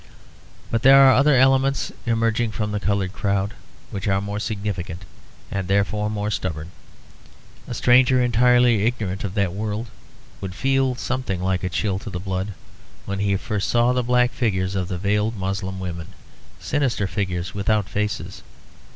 [0.71, 3.53] But there are other elements emerging from the coloured crowd,
[3.91, 5.03] which are more significant,
[5.51, 6.71] and therefore more stubborn.
[7.67, 9.89] A stranger entirely ignorant of that world
[10.41, 12.55] would feel something like a chill to the blood
[13.05, 16.07] when he first saw the black figures of the veiled Moslem women,
[16.59, 18.41] sinister figures without faces.